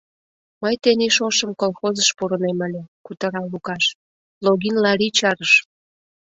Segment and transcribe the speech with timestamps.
[0.61, 3.85] —Мый тений шошым колхозыш пурынем ыле,— кутыра Лукаш,—
[4.43, 5.53] Логин Лари чарыш.